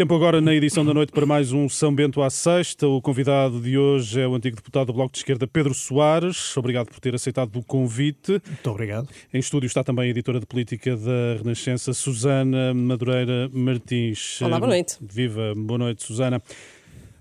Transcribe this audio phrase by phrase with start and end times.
[0.00, 2.88] Tempo agora na edição da noite para mais um São Bento à Sexta.
[2.88, 6.56] O convidado de hoje é o antigo deputado do Bloco de Esquerda, Pedro Soares.
[6.56, 8.40] Obrigado por ter aceitado o convite.
[8.46, 9.10] Muito obrigado.
[9.30, 14.40] Em estúdio está também a editora de política da Renascença, Susana Madureira Martins.
[14.40, 14.96] Olá, boa noite.
[15.02, 16.40] Viva, boa noite, Susana.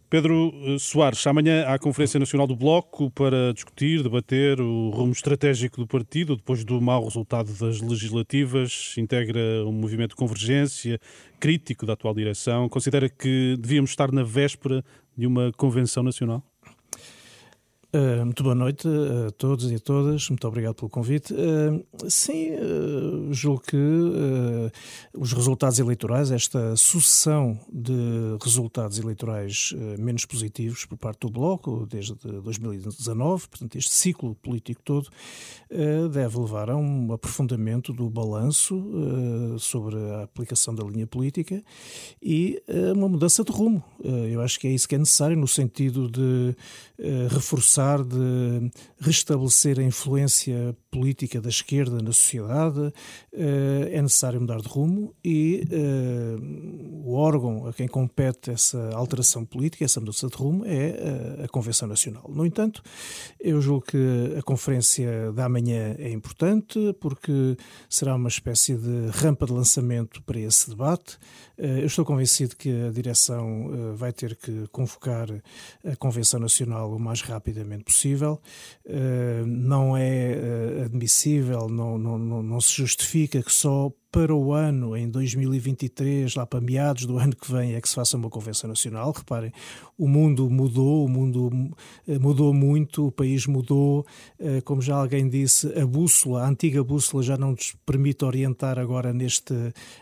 [0.10, 5.12] Pedro eh, Soares, amanhã há a Conferência Nacional do Bloco para discutir, debater o rumo
[5.12, 8.96] estratégico do partido depois do mau resultado das legislativas.
[8.98, 11.00] Integra um movimento de convergência
[11.40, 12.68] crítico da atual direção.
[12.68, 14.84] Considera que devíamos estar na véspera
[15.16, 16.44] de uma convenção nacional?
[17.92, 21.34] Uh, muito boa noite a todos e a todas, muito obrigado pelo convite.
[21.34, 23.78] Uh, sim, uh, julgo que
[25.12, 27.92] os resultados eleitorais, esta sucessão de
[28.44, 35.10] resultados eleitorais menos positivos por parte do Bloco, desde 2019, portanto, este ciclo político todo,
[36.12, 38.84] deve levar a um aprofundamento do balanço
[39.60, 41.64] sobre a aplicação da linha política
[42.22, 42.62] e
[42.96, 43.84] uma mudança de rumo.
[44.04, 46.56] eu acho que é isso que é necessário, no sentido de
[47.30, 52.94] reforçar de restabelecer a influência política da esquerda na sociedade,
[53.32, 56.36] eh, é necessário mudar de rumo e eh,
[57.04, 61.48] o órgão a quem compete essa alteração política, essa mudança de rumo, é eh, a
[61.48, 62.30] Convenção Nacional.
[62.30, 62.82] No entanto,
[63.40, 67.56] eu julgo que a conferência da manhã é importante porque
[67.88, 71.18] será uma espécie de rampa de lançamento para esse debate.
[71.58, 75.28] Eu estou convencido que a direção vai ter que convocar
[75.86, 78.42] a Convenção Nacional o mais rapidamente possível.
[78.86, 84.54] Uh, não é uh, admissível, não, não, não, não se justifica que só para o
[84.54, 88.30] ano, em 2023, lá para meados do ano que vem, é que se faça uma
[88.30, 89.12] convenção nacional.
[89.12, 89.54] Reparem,
[89.98, 91.76] o mundo mudou, o mundo
[92.08, 94.06] eh, mudou muito, o país mudou.
[94.40, 98.80] Eh, como já alguém disse, a bússola, a antiga bússola já não nos permite orientar
[98.80, 99.54] agora neste,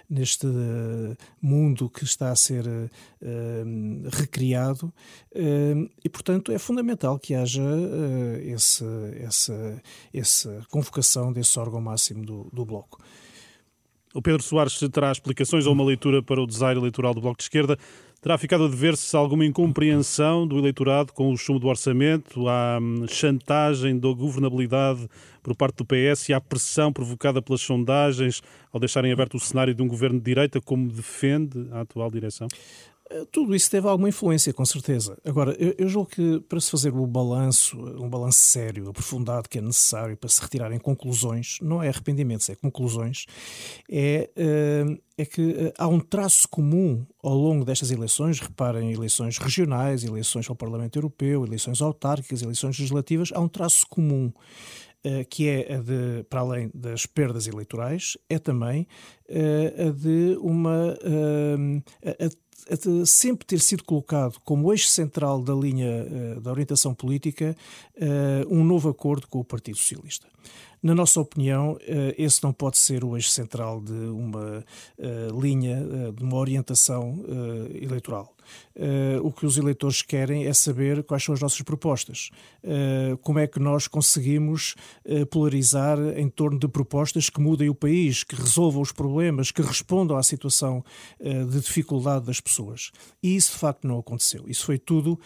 [0.10, 2.66] neste eh, mundo que está a ser
[4.12, 4.94] recriado.
[6.04, 7.64] E, portanto, é fundamental que haja
[8.44, 8.84] esse,
[9.20, 9.82] essa,
[10.14, 13.00] essa convocação desse órgão máximo do, do Bloco.
[14.14, 17.44] O Pedro Soares terá explicações ou uma leitura para o desaire eleitoral do Bloco de
[17.44, 17.78] Esquerda.
[18.22, 23.06] Terá ficado a dever-se alguma incompreensão do eleitorado com o chumbo do orçamento, à hum,
[23.08, 25.08] chantagem da governabilidade
[25.44, 28.42] por parte do PS e à pressão provocada pelas sondagens
[28.74, 32.48] ao deixarem aberto o cenário de um governo de direita, como defende a atual direção?
[33.10, 35.18] Eh, tudo isso teve alguma influência, com certeza.
[35.26, 39.58] Agora, eu, eu julgo que para se fazer o balanço, um balanço sério, aprofundado, que
[39.58, 43.26] é necessário para se retirarem conclusões, não é arrependimentos, é conclusões,
[43.90, 49.38] é, eh, é que eh, há um traço comum ao longo destas eleições, reparem, eleições
[49.38, 54.32] regionais, eleições ao Parlamento Europeu, eleições autárquicas, eleições legislativas, há um traço comum
[55.30, 58.86] que é a de, para além das perdas eleitorais, é também
[59.30, 60.98] a de uma
[62.04, 62.28] a,
[63.06, 66.06] sempre ter sido colocado como eixo central da linha
[66.38, 67.56] uh, da orientação política
[67.96, 70.28] uh, um novo acordo com o Partido Socialista.
[70.82, 71.80] Na nossa opinião, uh,
[72.18, 74.64] esse não pode ser o eixo central de uma
[75.42, 75.84] linha,
[76.14, 77.24] de uma orientação
[77.74, 78.37] eleitoral.
[78.76, 82.30] Uh, o que os eleitores querem é saber quais são as nossas propostas.
[82.64, 84.76] Uh, como é que nós conseguimos
[85.06, 89.62] uh, polarizar em torno de propostas que mudem o país, que resolvam os problemas, que
[89.62, 90.84] respondam à situação
[91.20, 92.92] de dificuldade das pessoas.
[93.22, 94.46] E isso de facto não aconteceu.
[94.48, 95.20] Isso foi tudo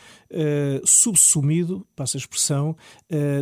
[0.85, 2.75] subsumido, passa a expressão,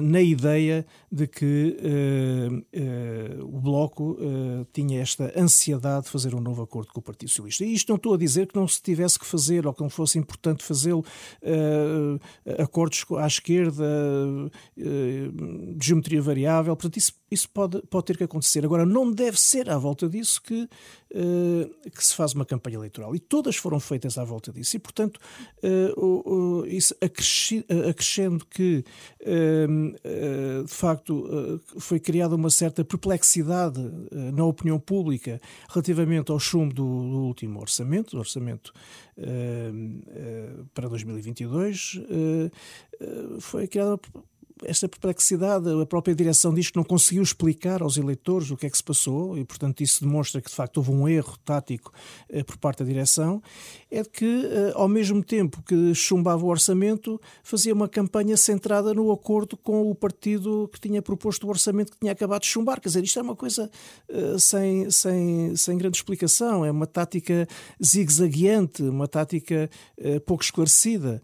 [0.02, 1.78] na ideia de que
[3.42, 4.18] o Bloco
[4.74, 7.66] tinha esta ansiedade de fazer um novo acordo com o Partido Socialista.
[7.66, 9.90] E isto não estou a dizer que não se tivesse que fazer ou que não
[9.90, 11.04] fosse importante fazê-lo,
[11.44, 18.66] uh, acordos à esquerda, uh, geometria variável, portanto, isso, isso pode, pode ter que acontecer.
[18.66, 23.16] Agora, não deve ser à volta disso que, uh, que se faz uma campanha eleitoral.
[23.16, 24.76] E todas foram feitas à volta disso.
[24.76, 25.20] E, portanto,
[26.68, 26.96] isso
[27.88, 28.84] acrescendo que,
[29.20, 33.80] de facto, foi criada uma certa perplexidade
[34.12, 38.74] na opinião pública relativamente ao chumbo do, do último orçamento, do orçamento
[40.74, 42.02] para 2022,
[43.40, 44.00] foi criada
[44.64, 48.70] esta perplexidade, a própria direção diz que não conseguiu explicar aos eleitores o que é
[48.70, 51.92] que se passou e, portanto, isso demonstra que de facto houve um erro tático
[52.30, 53.42] eh, por parte da direção.
[53.90, 59.12] É que, eh, ao mesmo tempo que chumbava o orçamento, fazia uma campanha centrada no
[59.12, 62.82] acordo com o partido que tinha proposto o orçamento que tinha acabado de chumbar.
[62.82, 63.70] Quer dizer, isto é uma coisa
[64.10, 67.48] eh, sem, sem, sem grande explicação, é uma tática
[67.84, 69.70] zigue-zagueante, uma tática
[70.26, 71.22] pouco esclarecida.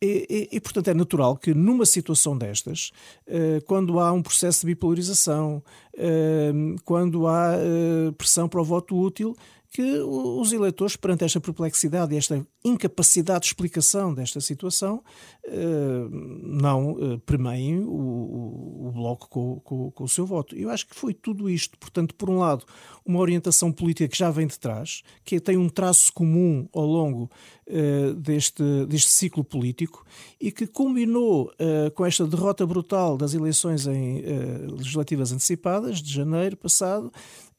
[0.00, 2.92] E, e, e, portanto, é natural que numa situação destas,
[3.26, 5.60] uh, quando há um processo de bipolarização,
[5.94, 9.36] uh, quando há uh, pressão para o voto útil,
[9.70, 15.02] que os eleitores, perante esta perplexidade e esta incapacidade de explicação desta situação,
[15.44, 16.08] eh,
[16.42, 20.56] não eh, premeiem o, Bloco com, o seu voto.
[20.56, 21.78] Eu acho que foi tudo isto.
[21.78, 22.64] Portanto, por um lado,
[23.04, 27.30] uma orientação política que já vem de trás, que tem um traço comum ao longo
[27.68, 30.04] uh, deste, deste ciclo político
[30.40, 34.22] e que culminou uh, com esta derrota brutal das eleições em,
[34.66, 37.12] legislativas antecipadas de janeiro passado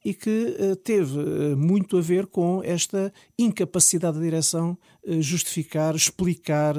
[0.04, 4.76] e que uh, teve uh, muito a ver com esta incapacidade da direção
[5.20, 6.74] justificar, explicar,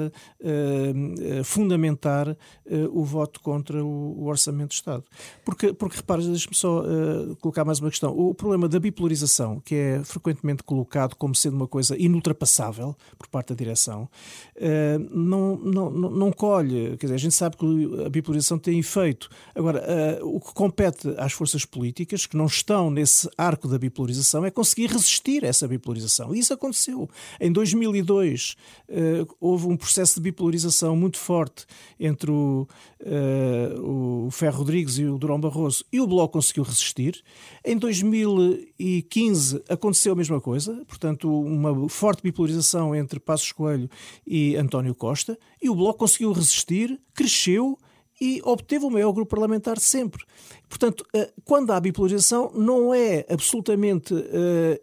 [1.44, 2.36] fundamentar
[2.92, 5.04] o voto contra o, Orçamento de Estado.
[5.44, 6.82] Porque, porque repare, deixe-me só
[7.40, 8.16] colocar mais uma questão.
[8.16, 13.48] O problema da bipolarização, que é frequentemente colocado como sendo uma coisa inultrapassável por parte
[13.48, 14.08] da direção,
[15.10, 16.96] não, não, não colhe.
[16.96, 17.66] Quer dizer, a gente sabe que
[18.06, 19.28] a bipolarização tem efeito.
[19.54, 19.82] Agora,
[20.22, 24.50] o que compete às forças políticas que não estão nesse esse arco da bipolarização é
[24.50, 26.34] conseguir resistir a essa bipolarização.
[26.34, 27.08] E isso aconteceu.
[27.40, 31.66] Em 2002 uh, houve um processo de bipolarização muito forte
[31.98, 32.66] entre o,
[33.00, 37.22] uh, o Ferro Rodrigues e o Durão Barroso e o Bloco conseguiu resistir.
[37.64, 43.88] Em 2015 aconteceu a mesma coisa, portanto, uma forte bipolarização entre Passos Coelho
[44.26, 47.78] e António Costa e o Bloco conseguiu resistir, cresceu
[48.20, 50.24] e obteve o maior grupo parlamentar de sempre.
[50.68, 54.14] Portanto, eh, quando há bipolarização, não é absolutamente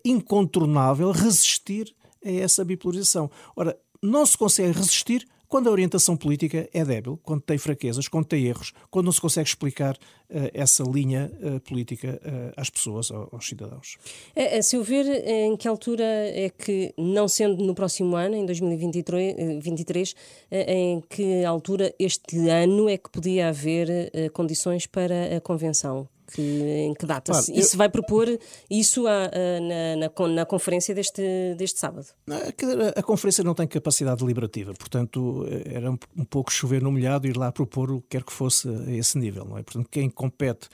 [0.04, 3.30] incontornável resistir a essa bipolarização.
[3.56, 8.26] Ora, não se consegue resistir quando a orientação política é débil, quando tem fraquezas, quando
[8.26, 13.10] tem erros, quando não se consegue explicar uh, essa linha uh, política uh, às pessoas,
[13.10, 13.98] aos, aos cidadãos.
[14.36, 18.46] A, a seu ver, em que altura é que, não sendo no próximo ano, em
[18.46, 20.16] 2023, 23,
[20.52, 26.08] em que altura este ano é que podia haver condições para a convenção?
[26.34, 27.32] Que, em que data?
[27.32, 27.78] Claro, Isso eu...
[27.78, 28.28] vai propor
[28.70, 31.22] isso a, a, na, na, na, conferência deste,
[31.58, 32.08] deste sábado?
[32.30, 37.28] A, a, conferência não tem capacidade deliberativa, portanto era um, um, pouco chover no molhado
[37.28, 39.46] ir lá propor o que quer que fosse a esse nível.
[39.46, 39.64] Não é?
[39.64, 40.68] Portanto, quem compete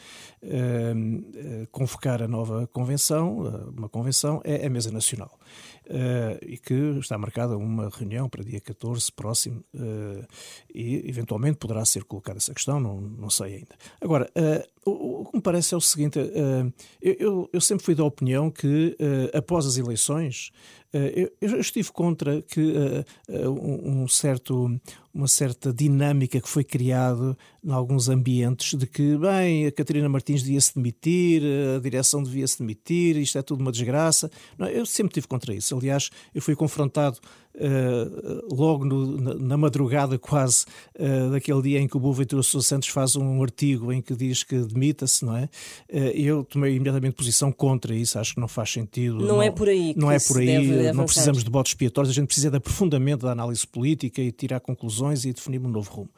[0.44, 5.38] uh, convocar a nova convenção, eh, uma convenção, é a Mesa Nacional.
[5.88, 10.25] Uh, e que está marcada uma reunião para dia 14 próximo uh,
[10.74, 13.75] e eventualmente poderá ser colocada essa questão, não, não sei ainda.
[14.02, 16.19] Agora, uh, o, que me parece é o seguinte:
[17.01, 18.95] eu, eu, sempre fui da opinião que
[19.33, 20.51] após as eleições
[20.93, 22.73] eu, eu, estive contra que
[23.29, 24.79] um, certo
[25.15, 30.43] uma certa dinâmica que foi criada em alguns ambientes de que, bem, a Catarina Martins
[30.43, 31.41] devia-se demitir,
[31.73, 34.29] a direção devia-se demitir, isto é tudo uma desgraça.
[34.57, 35.73] Não, eu sempre tive contra isso.
[35.73, 37.17] Aliás, eu fui confrontado
[37.56, 40.66] uh, logo no, na, na, madrugada quase
[41.00, 44.44] uh, daquele dia em que o Boaventura Sousa Santos faz um artigo em que diz
[44.44, 45.44] que demita-se, não é?
[45.90, 49.18] Uh, eu tomei imediatamente posição contra isso, acho que não faz sentido.
[49.18, 49.94] Não, é não é por aí.
[49.96, 53.31] Não é por aí, não precisamos de botes expiatórios, a gente precisa de aprofundamento da
[53.31, 56.10] análise política e tirar conclusões e definir um novo rumo.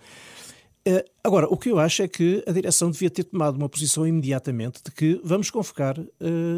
[0.87, 4.07] Uh, agora, o que eu acho é que a direção devia ter tomado uma posição
[4.07, 6.05] imediatamente de que vamos convocar uh,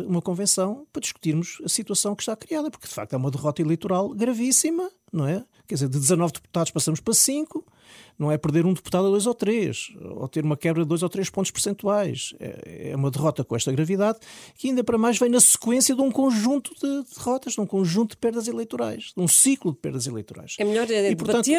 [0.07, 3.59] uma convenção para discutirmos a situação que está criada, porque de facto é uma derrota
[3.59, 5.43] eleitoral gravíssima, não é?
[5.67, 7.65] Quer dizer, de 19 deputados passamos para 5,
[8.17, 11.03] não é perder um deputado a dois ou três, ou ter uma quebra de dois
[11.03, 12.33] ou três pontos percentuais.
[12.39, 14.19] É, é uma derrota com esta gravidade
[14.55, 18.11] que ainda para mais vem na sequência de um conjunto de derrotas, de um conjunto
[18.11, 20.55] de perdas eleitorais, de um ciclo de perdas eleitorais.
[20.59, 21.49] É melhor e, debater, portanto,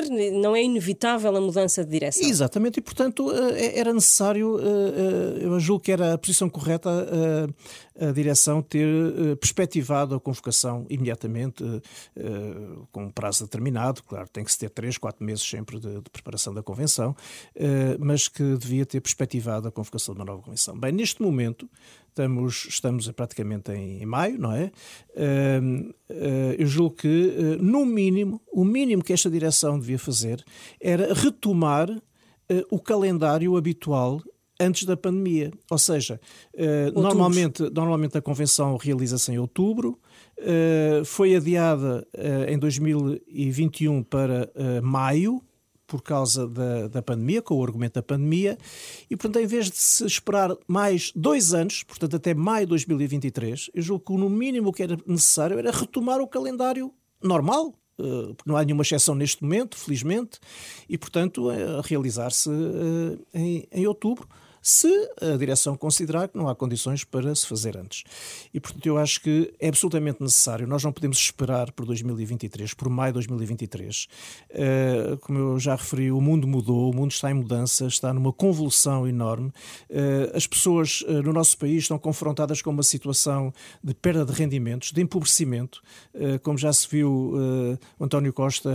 [0.41, 2.29] não é inevitável a mudança de direção.
[2.29, 6.91] Exatamente, e portanto eh, era necessário, eh, eh, eu julgo que era a posição correta
[8.01, 11.63] a direção ter perspectivado a convocação imediatamente,
[12.91, 16.11] com um prazo determinado, claro, tem que se ter três, quatro meses sempre de, de
[16.11, 17.15] preparação da Convenção,
[17.55, 20.79] eh, mas que devia ter perspectivado a convocação de uma nova Convenção.
[20.79, 21.69] Bem, neste momento,
[22.09, 24.71] estamos, estamos praticamente em, em maio, não é?
[25.15, 25.61] Eh,
[26.09, 30.45] eh, eu julgo que, no mínimo, o mínimo que esta direção devia fazer
[30.81, 31.89] era retomar
[32.69, 34.21] o calendário habitual
[34.61, 35.51] antes da pandemia.
[35.71, 36.21] Ou seja,
[36.55, 39.99] uh, normalmente, normalmente a convenção realiza-se em outubro,
[40.39, 44.53] uh, foi adiada uh, em 2021 para
[44.83, 45.43] maio,
[45.87, 48.57] por causa da, da pandemia, com o argumento da pandemia,
[49.11, 53.71] e portanto, em vez de se esperar mais dois anos, portanto, até maio de 2023,
[53.75, 58.43] eu julgo que no mínimo o que era necessário era retomar o calendário normal, porque
[58.47, 60.39] não há nenhuma exceção neste momento, felizmente,
[60.89, 61.49] e portanto,
[61.83, 64.29] realizar-se eh, em, em outubro
[64.63, 64.89] se
[65.21, 68.05] a direção considerar que não há condições para se fazer antes.
[68.53, 70.67] E, portanto, eu acho que é absolutamente necessário.
[70.67, 74.07] Nós não podemos esperar por 2023, por maio de 2023.
[74.51, 78.33] Uh, como eu já referi, o mundo mudou, o mundo está em mudança, está numa
[78.33, 79.49] convulsão enorme.
[79.89, 83.53] Uh, as pessoas uh, no nosso país estão confrontadas com uma situação
[83.83, 85.83] de perda de rendimentos, de empobrecimento.
[86.43, 87.35] como já se viu,
[87.99, 88.71] António Costa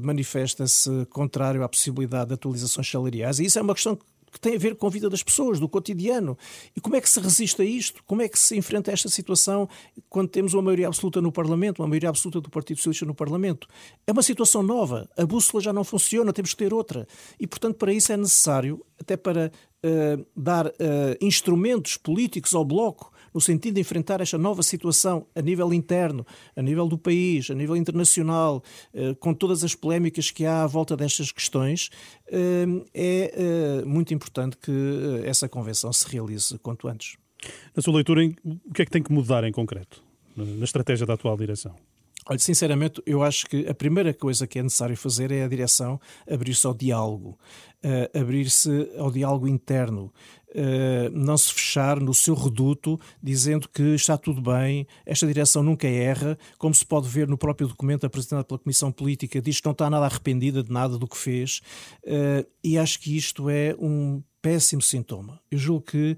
[0.00, 3.38] manifesta-se contrário à possibilidade de atualizações salariais.
[3.38, 3.98] E isso é uma questão
[4.30, 6.36] que tem a ver com a vida das pessoas, do cotidiano.
[6.76, 8.02] E como é que se resiste a isto?
[8.04, 9.68] Como é que se enfrenta esta situação
[10.08, 13.68] quando temos uma maioria absoluta no Parlamento, uma maioria absoluta do Partido Socialista no Parlamento?
[14.06, 15.08] É uma situação nova.
[15.16, 17.06] A bússola já não funciona, temos que ter outra.
[17.38, 19.50] E, portanto, para isso é necessário, até para
[19.84, 20.70] uh, dar uh,
[21.20, 26.26] instrumentos políticos ao Bloco no sentido de enfrentar esta nova situação a nível interno,
[26.56, 30.66] a nível do país, a nível internacional, eh, com todas as polémicas que há à
[30.66, 31.88] volta destas questões,
[32.26, 37.16] eh, é eh, muito importante que essa convenção se realize quanto antes.
[37.76, 40.02] Na sua leitura, o que é que tem que mudar em concreto
[40.34, 41.76] na estratégia da atual direção?
[42.30, 45.98] Olha, sinceramente, eu acho que a primeira coisa que é necessário fazer é a direção
[46.30, 47.38] abrir-se ao diálogo,
[47.82, 50.12] uh, abrir-se ao diálogo interno,
[50.50, 55.88] uh, não se fechar no seu reduto dizendo que está tudo bem, esta direção nunca
[55.88, 59.72] erra, como se pode ver no próprio documento apresentado pela Comissão Política, diz que não
[59.72, 61.62] está nada arrependida de nada do que fez,
[62.04, 65.40] uh, e acho que isto é um péssimo sintoma.
[65.50, 66.16] Eu julgo que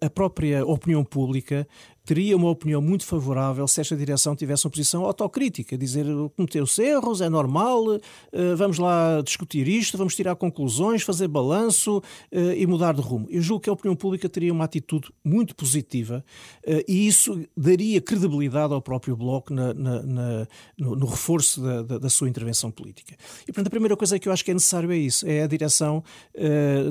[0.00, 1.68] a própria opinião pública
[2.06, 7.20] teria uma opinião muito favorável se esta direção tivesse uma posição autocrítica, dizer cometeu-se erros,
[7.20, 7.96] é normal,
[8.32, 13.26] eh, vamos lá discutir isto, vamos tirar conclusões, fazer balanço eh, e mudar de rumo.
[13.28, 16.24] Eu julgo que a opinião pública teria uma atitude muito positiva
[16.64, 20.46] eh, e isso daria credibilidade ao próprio Bloco na, na, na,
[20.78, 23.16] no, no, reforço da, da, da, sua intervenção política.
[23.42, 25.46] E, portanto, a primeira coisa que eu acho que é necessário é isso, é a
[25.46, 26.04] direção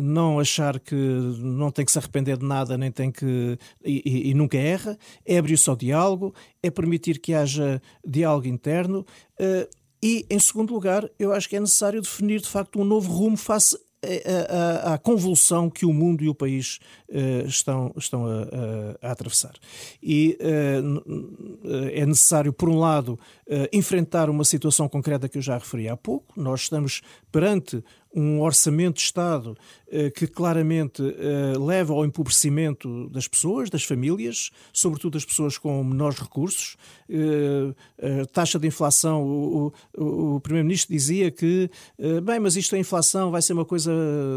[0.04, 3.58] não achar que não tem que se arrepender de nada, nem tem que...
[3.84, 9.06] e, e, e nunca erra, é abrir-se ao diálogo, é permitir que haja diálogo interno
[9.40, 13.12] uh, e, em segundo lugar, eu acho que é necessário definir de facto um novo
[13.12, 13.76] rumo face
[14.84, 18.44] à convulsão que o mundo e o país uh, estão, estão a,
[19.02, 19.54] a, a atravessar.
[20.02, 23.20] E uh, é necessário, por um lado,
[23.72, 26.40] enfrentar uma situação concreta que eu já referi há pouco.
[26.40, 27.84] Nós estamos perante
[28.16, 29.58] um orçamento de Estado
[29.88, 35.84] eh, que claramente eh, leva ao empobrecimento das pessoas, das famílias, sobretudo das pessoas com
[35.84, 36.76] menores recursos.
[37.08, 41.70] Eh, a taxa de inflação, o, o, Primeiro-Ministro dizia que,
[42.24, 43.92] bem, mas isto a inflação vai ser uma coisa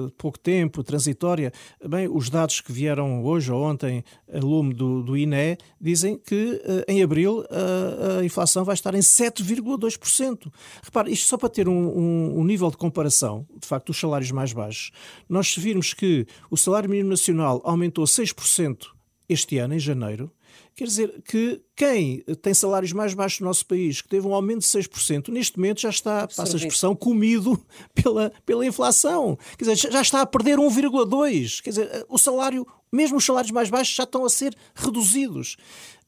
[0.07, 1.53] de pouco tempo, transitória.
[1.87, 6.61] Bem, os dados que vieram hoje ou ontem a lume do, do INE dizem que
[6.87, 10.53] em abril a, a inflação vai estar em 7,2%.
[10.83, 14.31] Repare, isto só para ter um, um, um nível de comparação, de facto, os salários
[14.31, 14.91] mais baixos.
[15.29, 18.87] Nós se virmos que o salário mínimo nacional aumentou 6%
[19.29, 20.33] este ano, em janeiro,
[20.79, 24.63] Quer dizer que quem tem salários mais baixos no nosso país, que teve um aumento
[24.63, 27.57] de 6%, neste momento já está, passa a expressão, comido
[27.95, 29.39] pela, pela inflação.
[29.57, 31.63] Quer dizer, já está a perder 1,2%.
[31.63, 35.57] Quer dizer, o salário, mesmo os salários mais baixos, já estão a ser reduzidos.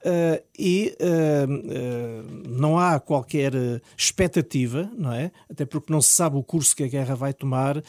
[0.01, 3.53] Uh, e uh, uh, não há qualquer
[3.95, 5.31] expectativa, não é?
[5.49, 7.83] Até porque não se sabe o curso que a guerra vai tomar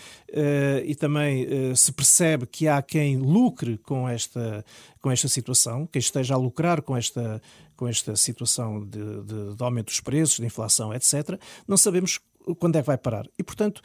[0.86, 4.64] e também se percebe que há quem lucre com esta,
[5.02, 7.42] com esta situação, quem esteja a lucrar com esta,
[7.82, 11.42] com esta situação de, de, de aumento dos preços, de inflação, etc.
[11.68, 12.20] Não sabemos
[12.60, 13.26] quando é que vai parar.
[13.40, 13.82] E, portanto,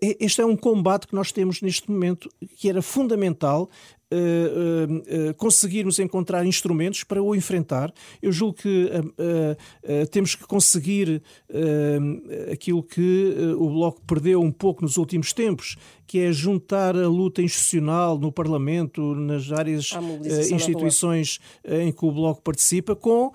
[0.00, 3.70] este é um combate que nós temos neste momento que era fundamental
[4.12, 7.92] uh, uh, conseguirmos encontrar instrumentos para o enfrentar.
[8.20, 8.90] Eu julgo que
[10.10, 11.22] temos que conseguir
[12.52, 17.42] aquilo que o Bloco perdeu um pouco nos últimos tempos, que é juntar a luta
[17.42, 19.90] institucional no Parlamento, nas áreas
[20.50, 23.32] instituições em que o Bloco participa, com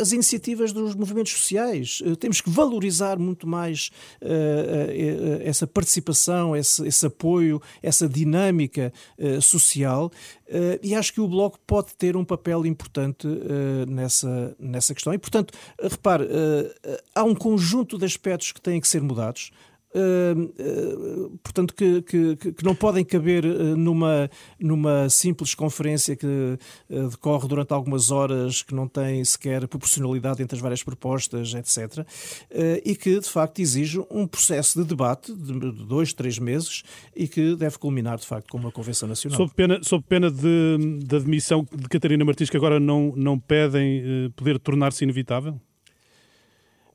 [0.00, 2.02] as iniciativas dos movimentos sociais.
[2.18, 3.90] temos que valorizar muito mais
[5.44, 8.92] essa participação, esse, esse, apoio, essa dinâmica
[9.40, 10.10] social
[10.82, 13.26] e acho que o Bloco pode ter um papel importante
[13.88, 15.12] nessa, nessa questão.
[15.14, 16.26] E, portanto, repare,
[17.14, 19.50] há um conjunto de aspectos que têm que ser mudados.
[19.94, 26.58] Uh, uh, portanto, que, que, que, não podem caber uh, numa, numa simples conferência que
[26.88, 32.06] decorre durante algumas horas, que não tem sequer proporcionalidade entre as várias propostas, etc.
[32.84, 36.82] e que, de facto, exige um processo de debate de dois, três meses
[37.14, 39.36] e que deve culminar, de facto, com uma convenção nacional.
[39.36, 44.30] Sob pena, sob pena de, de admissão de Catarina Martins, que agora não, não pedem
[44.36, 45.60] poder tornar-se inevitável?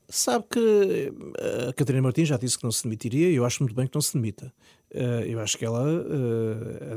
[0.10, 1.14] Sabe que
[1.70, 3.96] a Catarina Martins já disse que não se demitiria e eu acho muito bem que
[3.96, 4.54] não se demita.
[4.90, 5.86] Eu acho que ela,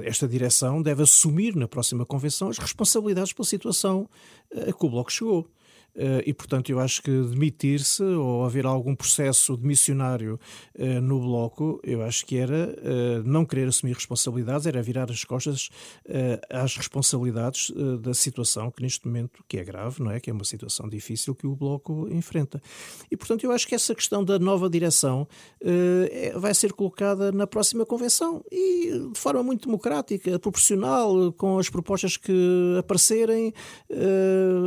[0.05, 4.09] esta direção, deve assumir na próxima convenção as responsabilidades pela situação
[4.52, 5.49] a que o Bloco chegou.
[5.94, 10.38] Eh, e, portanto, eu acho que demitir-se ou haver algum processo demissionário
[10.78, 15.25] uh, no Bloco, eu acho que era uh, não querer assumir responsabilidades, era virar as
[15.25, 15.68] costas
[16.49, 20.20] às responsabilidades da situação que neste momento, que é grave, não é?
[20.20, 22.61] Que é uma situação difícil que o Bloco enfrenta.
[23.11, 25.26] E, portanto, eu acho que essa questão da nova direção
[25.61, 31.68] é, vai ser colocada na próxima convenção e de forma muito democrática, proporcional, com as
[31.68, 33.52] propostas que aparecerem,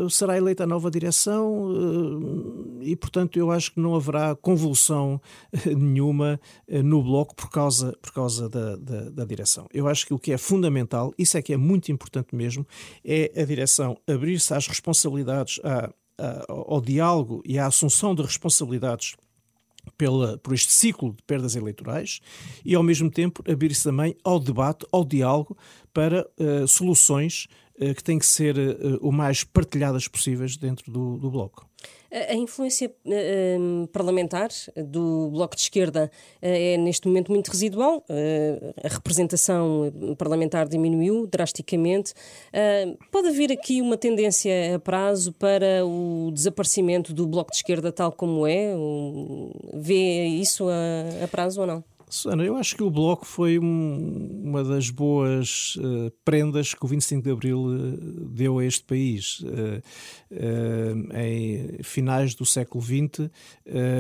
[0.09, 5.73] será eleita a nova direção eh, e, portanto, eu acho que não haverá convulsão eh,
[5.75, 9.67] nenhuma eh, no Bloco por causa, por causa da, da, da direção.
[9.73, 12.65] Eu acho que o que é fundamental, isso é que é muito importante mesmo,
[13.05, 19.15] é a direção abrir-se às responsabilidades, à, à, ao diálogo e à assunção de responsabilidades
[19.97, 22.19] pela, por este ciclo de perdas eleitorais
[22.63, 25.57] e, ao mesmo tempo, abrir-se também ao debate, ao diálogo
[25.93, 27.47] para uh, soluções
[27.93, 31.67] que têm que ser uh, o mais partilhadas possíveis dentro do, do Bloco.
[32.29, 38.05] A influência uh, parlamentar do Bloco de Esquerda é neste momento muito residual.
[38.83, 42.13] A representação parlamentar diminuiu drasticamente.
[43.11, 48.11] pode haver aqui uma tendência a prazo para o desaparecimento do Bloco de Esquerda tal
[48.11, 48.75] como é?
[49.73, 51.83] Vê isso a prazo ou não?
[52.13, 56.87] Susana, eu acho que o Bloco foi um, uma das boas uh, prendas que o
[56.87, 59.39] 25 de Abril uh, deu a este país.
[59.39, 59.81] Uh,
[61.15, 63.29] em finais do século XX,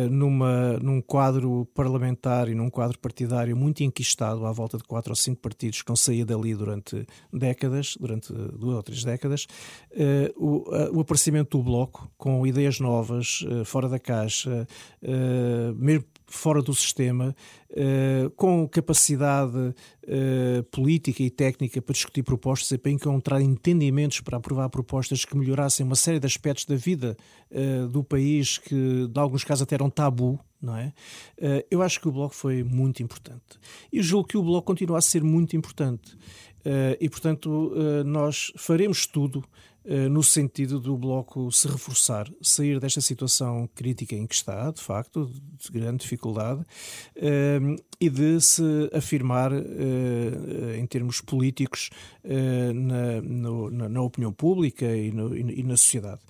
[0.09, 5.15] numa, num quadro parlamentar e num quadro partidário muito enquistado, à volta de quatro ou
[5.15, 9.45] cinco partidos que não saía dali durante décadas, durante duas ou três décadas,
[10.35, 10.63] o,
[10.97, 14.67] o, aparecimento do Bloco, com ideias novas, fora da caixa,
[15.77, 16.05] mesmo
[16.35, 17.35] fora do sistema,
[17.69, 24.37] uh, com capacidade uh, política e técnica para discutir propostas e para encontrar entendimentos para
[24.37, 27.15] aprovar propostas que melhorassem uma série de aspectos da vida
[27.51, 30.39] uh, do país que, em alguns casos, até eram tabu.
[30.61, 30.93] Não é?
[31.69, 33.59] eu acho que o Bloco foi muito importante.
[33.91, 36.17] E julgo que o Bloco continua a ser muito importante.
[37.01, 37.73] e, portanto,
[38.05, 39.72] nós faremos tudo eh,
[40.09, 45.29] no sentido do Bloco se reforçar, sair desta situação crítica em que está, de facto,
[45.29, 46.61] de grande dificuldade,
[47.15, 47.59] eh,
[47.99, 51.89] e de se afirmar eh, em termos políticos
[52.73, 56.21] na, no, na, opinião pública e, no, e na sociedade.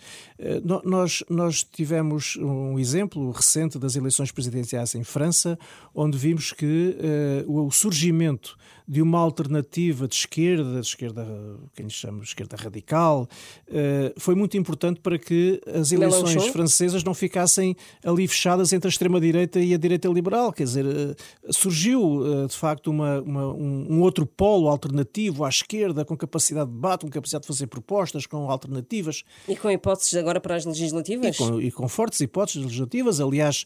[0.83, 5.57] Nós, nós tivemos um exemplo recente das eleições presidenciais em França,
[5.93, 6.97] onde vimos que
[7.45, 11.25] o surgimento de uma alternativa de esquerda, de esquerda,
[11.73, 13.27] quem chama de esquerda radical,
[13.67, 18.89] uh, foi muito importante para que as eleições francesas não ficassem ali fechadas entre a
[18.89, 20.51] extrema-direita e a direita liberal.
[20.51, 21.15] Quer dizer, uh,
[21.53, 26.69] surgiu uh, de facto uma, uma, um, um, outro polo alternativo à esquerda, com capacidade
[26.69, 29.23] de debate, com capacidade de fazer propostas, com alternativas.
[29.47, 31.35] E com hipóteses agora para as legislativas?
[31.35, 33.19] E com, e com fortes hipóteses legislativas.
[33.21, 33.65] Aliás,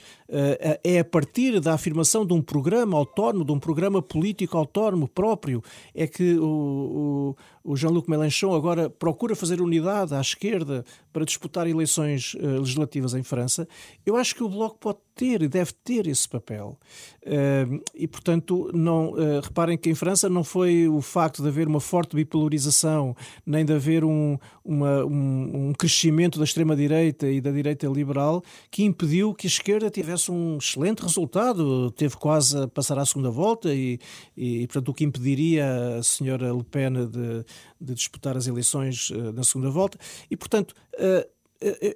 [0.83, 5.63] é a partir da afirmação de um programa autónomo, de um programa político autónomo próprio,
[5.93, 7.35] é que o, o,
[7.67, 13.23] o Jean-Luc Mélenchon agora procura fazer unidade à esquerda para disputar eleições uh, legislativas em
[13.23, 13.67] França.
[14.05, 16.79] Eu acho que o Bloco pode ter e deve ter esse papel.
[17.23, 21.67] Uh, e, portanto, não, uh, reparem que em França não foi o facto de haver
[21.67, 23.13] uma forte bipolarização,
[23.45, 28.83] nem de haver um, uma, um, um crescimento da extrema-direita e da direita liberal que
[28.83, 31.91] impediu que a esquerda tivesse um excelente resultado.
[31.91, 33.99] Teve quase a passar à segunda volta e,
[34.37, 37.43] e portanto, o que impediria a senhora Le Pen de,
[37.79, 39.97] de disputar as eleições uh, na segunda volta.
[40.29, 41.27] E, portanto, uh,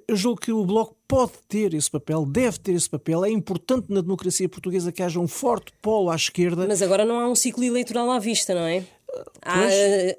[0.08, 3.24] eu julgo que o Bloco pode ter esse papel, deve ter esse papel.
[3.24, 6.66] É importante na democracia portuguesa que haja um forte polo à esquerda.
[6.66, 8.84] Mas agora não há um ciclo eleitoral à vista, não é?
[9.42, 9.66] Há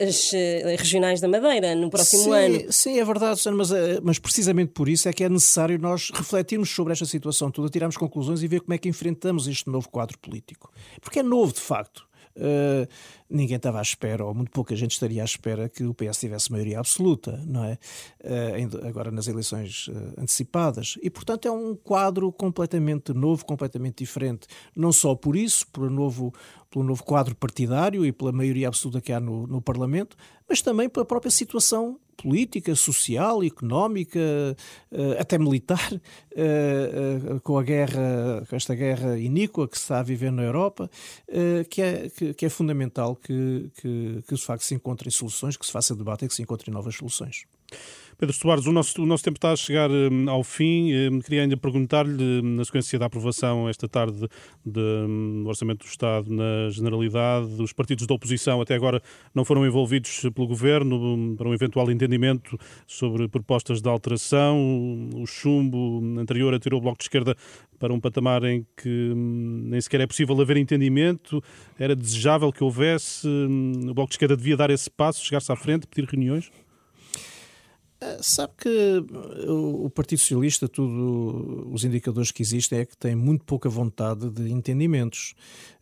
[0.07, 0.31] as
[0.79, 2.71] regionais da Madeira no próximo sim, ano.
[2.71, 3.69] Sim, é verdade, mas,
[4.03, 7.97] mas precisamente por isso é que é necessário nós refletirmos sobre esta situação toda, tirarmos
[7.97, 10.71] conclusões e ver como é que enfrentamos este novo quadro político.
[11.01, 12.07] Porque é novo, de facto.
[12.35, 12.87] Uh,
[13.29, 16.51] ninguém estava à espera, ou muito pouca gente estaria à espera que o PS tivesse
[16.51, 17.77] maioria absoluta, não é?
[18.23, 20.97] Uh, agora nas eleições uh, antecipadas.
[21.01, 24.47] E, portanto, é um quadro completamente novo, completamente diferente.
[24.75, 26.33] Não só por isso, por novo,
[26.69, 30.17] pelo novo quadro partidário e pela maioria absoluta que há no, no Parlamento,
[30.49, 34.19] mas também pela própria situação política, social, económica,
[34.91, 35.91] eh, até militar,
[36.35, 40.43] eh, eh, com a guerra, com esta guerra iníqua que se está a viver na
[40.43, 40.89] Europa,
[41.69, 45.71] que é, que, é fundamental que, que, que de facto se encontrem soluções, que se
[45.71, 47.45] faça debate e que se encontrem novas soluções.
[48.17, 50.93] Pedro Soares, o nosso, o nosso tempo está a chegar um, ao fim.
[50.93, 54.27] Um, queria ainda perguntar-lhe, hum, na sequência da aprovação esta tarde
[54.65, 59.01] do um, Orçamento do Estado na Generalidade, os partidos da oposição até agora
[59.33, 65.09] não foram envolvidos pelo Governo hum, para um eventual entendimento sobre propostas de alteração.
[65.15, 67.35] O chumbo anterior atirou o Bloco de Esquerda
[67.79, 71.43] para um patamar em que hum, nem sequer é possível haver entendimento.
[71.79, 73.27] Era desejável que houvesse.
[73.27, 76.51] O Bloco de Esquerda devia dar esse passo, chegar-se à frente, pedir reuniões?
[78.03, 83.15] Eh, sabe que eh, o Partido Socialista, tudo, os indicadores que existem é que tem
[83.15, 85.33] muito pouca vontade de entendimentos.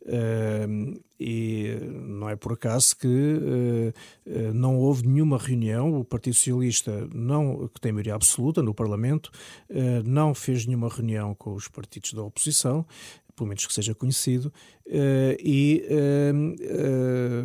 [0.04, 6.00] Uh, e não é por acaso que uh, não houve nenhuma reunião.
[6.00, 9.28] O Partido Socialista, não, que tem maioria absoluta no Parlamento,
[9.70, 12.84] uh, não fez nenhuma reunião com os partidos da oposição
[13.41, 14.54] pelo menos que seja conhecido,
[14.93, 17.43] eh, e eh, eh,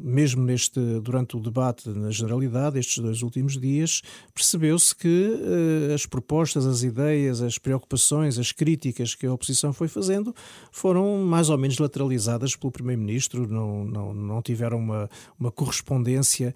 [0.00, 4.00] mesmo neste, durante o debate na generalidade, estes dois últimos dias,
[4.32, 5.34] percebeu-se que
[5.92, 10.34] as propostas, as ideias, as preocupações, as críticas que a oposição foi fazendo
[10.70, 16.54] foram mais ou menos lateralizadas pelo Primeiro-Ministro, não, não, não tiveram uma, uma correspondência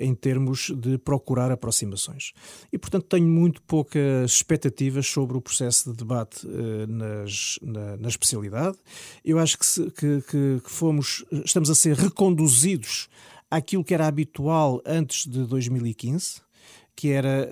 [0.00, 2.32] em termos de procurar aproximações.
[2.72, 6.46] E, portanto, tenho muito poucas expectativas sobre o processo de debate
[6.88, 8.76] nas, na, na especialidade.
[9.24, 13.08] Eu acho que, se, que, que, fomos, estamos a ser reconduzidos
[13.50, 16.48] àquilo que era habitual antes de 2015
[16.98, 17.48] que era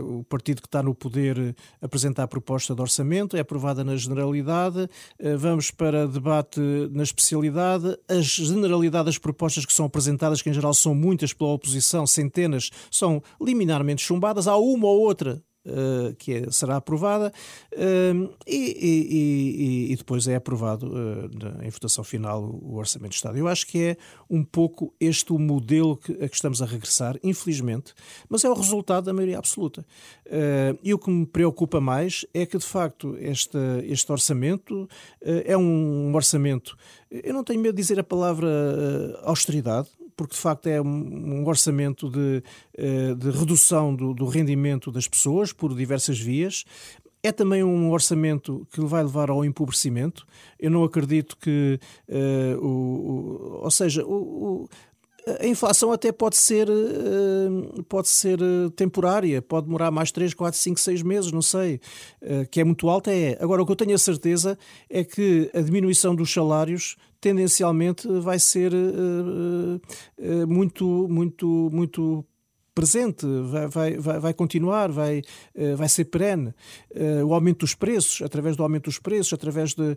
[0.00, 3.94] uh, o partido que está no poder apresentar a proposta de orçamento, é aprovada na
[3.94, 6.58] generalidade, uh, vamos para debate
[6.90, 11.50] na especialidade, a generalidade das propostas que são apresentadas, que em geral são muitas pela
[11.50, 17.30] oposição, centenas, são liminarmente chumbadas, há uma ou outra Uh, que é, será aprovada
[17.74, 23.16] uh, e, e, e, depois é aprovado uh, em votação final o, o, Orçamento de
[23.16, 23.36] Estado.
[23.36, 23.96] Eu acho que é
[24.30, 27.92] um pouco este o modelo que, a que estamos a regressar, infelizmente,
[28.30, 29.84] mas é o resultado da maioria absoluta.
[30.82, 34.88] e o que me preocupa mais é que, de facto, este, este orçamento
[35.20, 36.78] é um orçamento.
[37.10, 38.48] Eu não tenho medo de dizer a palavra
[39.22, 42.42] austeridade, porque de facto é um, orçamento de,
[42.76, 46.64] eh, de redução do, do rendimento das pessoas por diversas vias,
[47.22, 50.26] é também um orçamento que vai levar ao empobrecimento.
[50.58, 51.78] Eu não acredito que,
[52.08, 54.68] uh, o, o, ou seja, o,
[55.40, 58.38] a inflação até pode ser, uh, pode ser
[58.76, 61.80] temporária, pode demorar mais 3, 4, 5, 6 meses, não sei,
[62.22, 63.36] uh, que é muito alta, é.
[63.40, 68.38] Agora, o que eu tenho a certeza é que a diminuição dos salários tendencialmente vai
[68.38, 68.70] ser
[70.46, 72.24] muito, muito, muito
[72.78, 73.26] presente,
[73.70, 75.20] vai, vai, vai continuar, vai,
[75.52, 76.54] eh, vai ser perene.
[76.94, 79.96] Eh, o aumento dos preços, através do aumento dos preços, através de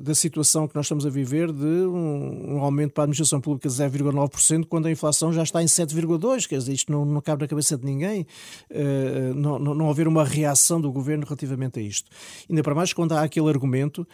[0.00, 3.68] da situação que nós estamos a viver de um, um aumento para a administração pública
[3.68, 6.46] de 0,9%, quando a inflação já está em 7,2%.
[6.46, 8.24] Quer dizer, isto não, não cabe na cabeça de ninguém,
[8.70, 12.08] eh, não, não, não haver uma reação do governo relativamente a isto.
[12.48, 14.06] Ainda para mais quando há aquele argumento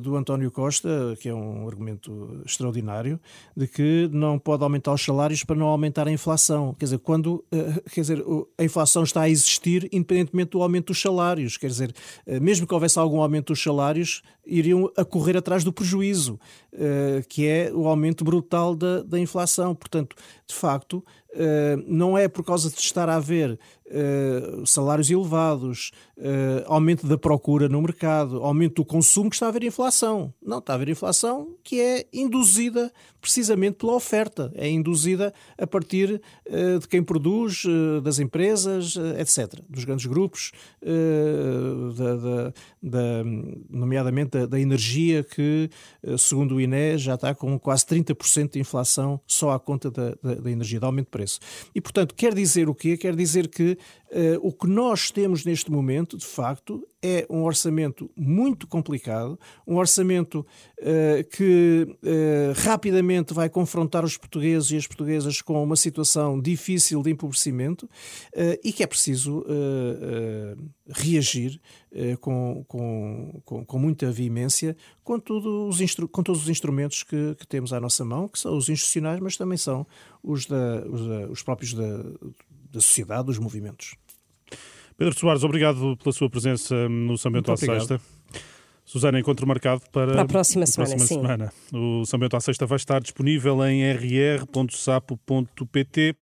[0.00, 3.18] do António Costa, que é um argumento extraordinário,
[3.56, 6.74] de que não pode aumentar os salários para não aumentar a inflação inflação.
[6.78, 8.24] Quer dizer, quando eh, quer dizer,
[8.58, 11.56] a inflação está a existir independentemente do aumento dos salários.
[11.56, 11.94] Quer dizer,
[12.26, 16.38] eh, mesmo que houvesse algum aumento dos salários, iriam a correr atrás do prejuízo,
[16.72, 19.74] eh, que é o aumento brutal da, da inflação.
[19.74, 20.14] Portanto,
[20.52, 21.04] de facto,
[21.86, 23.58] não é por causa de estar a haver
[23.92, 29.48] uh, salários elevados, uh, aumento da procura no mercado, aumento do consumo, que está a
[29.50, 30.32] haver inflação.
[30.42, 36.20] Não, está a haver inflação que é induzida precisamente pela oferta, é induzida a partir
[36.80, 37.62] de quem produz,
[38.02, 40.50] das empresas, etc., dos grandes grupos,
[41.96, 43.24] da, da, da,
[43.70, 45.70] nomeadamente da, da, energia, que,
[46.18, 50.50] segundo o INE, já está com quase 30% de inflação só à conta da, da
[50.50, 51.40] energia, de aumento de preço.
[51.74, 52.96] E, portanto, quer dizer o quê?
[52.96, 53.78] Quer dizer que
[54.12, 59.76] Uh, o que nós temos neste momento, de facto, é um orçamento muito complicado, um
[59.76, 60.46] orçamento
[60.78, 67.02] uh, que uh, rapidamente vai confrontar os portugueses e as portuguesas com uma situação difícil
[67.02, 67.88] de empobrecimento
[68.62, 69.44] e que é preciso
[70.88, 71.60] reagir
[72.20, 77.80] com, com, com, com, muita veemência com, com todos os instrumentos que, que, temos à
[77.80, 79.86] nossa mão, que são os institucionais, mas também são
[80.22, 82.02] os, da, os, da, os próprios da,
[82.72, 83.96] da sociedade, dos movimentos.
[84.96, 88.00] Pedro Soares, obrigado pela sua presença no São Bento à Sexta.
[88.84, 91.52] Susana, encontro marcado para, para a próxima, semana, próxima semana.
[91.72, 94.56] O São Bento à Sexta vai estar disponível em rr.sapo.pt.